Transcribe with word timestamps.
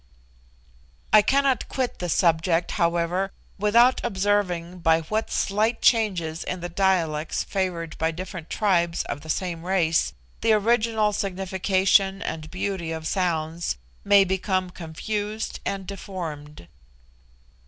I 1.13 1.21
cannot 1.21 1.69
quit 1.69 1.99
this 1.99 2.15
subject, 2.15 2.71
however, 2.71 3.31
without 3.59 4.01
observing 4.03 4.79
by 4.79 5.01
what 5.01 5.29
slight 5.29 5.79
changes 5.79 6.43
in 6.43 6.59
the 6.61 6.69
dialects 6.69 7.43
favoured 7.43 7.95
by 7.99 8.09
different 8.09 8.49
tribes 8.49 9.03
of 9.03 9.21
the 9.21 9.29
same 9.29 9.63
race, 9.63 10.13
the 10.41 10.53
original 10.53 11.13
signification 11.13 12.23
and 12.23 12.49
beauty 12.49 12.91
of 12.91 13.05
sounds 13.05 13.77
may 14.03 14.23
become 14.23 14.71
confused 14.71 15.59
and 15.67 15.85
deformed. 15.85 16.67